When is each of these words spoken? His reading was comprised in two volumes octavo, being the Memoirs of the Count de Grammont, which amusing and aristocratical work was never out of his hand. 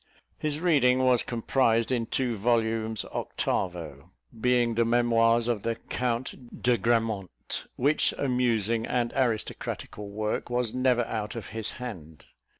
His 0.39 0.59
reading 0.59 1.05
was 1.05 1.21
comprised 1.21 1.91
in 1.91 2.07
two 2.07 2.35
volumes 2.35 3.05
octavo, 3.11 4.09
being 4.41 4.73
the 4.73 4.83
Memoirs 4.83 5.47
of 5.47 5.61
the 5.61 5.75
Count 5.75 6.63
de 6.63 6.75
Grammont, 6.79 7.67
which 7.75 8.11
amusing 8.17 8.87
and 8.87 9.13
aristocratical 9.15 10.09
work 10.09 10.49
was 10.49 10.73
never 10.73 11.03
out 11.05 11.35
of 11.35 11.49
his 11.49 11.73
hand. 11.73 12.25